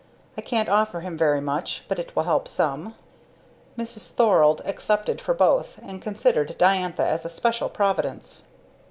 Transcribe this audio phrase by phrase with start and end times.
[0.35, 2.95] I can't offer him very much, but it will help some."
[3.77, 4.07] Mrs.
[4.09, 8.47] Thorald accepted for both, and considered Diantha as a special providence.